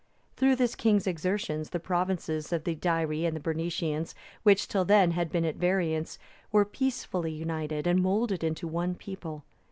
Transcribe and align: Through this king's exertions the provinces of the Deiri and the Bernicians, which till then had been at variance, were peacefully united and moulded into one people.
Through 0.35 0.55
this 0.55 0.73
king's 0.73 1.05
exertions 1.05 1.69
the 1.69 1.79
provinces 1.79 2.51
of 2.51 2.63
the 2.63 2.75
Deiri 2.75 3.23
and 3.27 3.35
the 3.35 3.39
Bernicians, 3.39 4.15
which 4.41 4.67
till 4.67 4.83
then 4.83 5.11
had 5.11 5.31
been 5.31 5.45
at 5.45 5.57
variance, 5.57 6.17
were 6.51 6.65
peacefully 6.65 7.31
united 7.33 7.85
and 7.85 8.01
moulded 8.01 8.43
into 8.43 8.67
one 8.67 8.95
people. 8.95 9.43